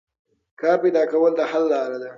[0.59, 2.09] کار پیدا کول د حل لار ده.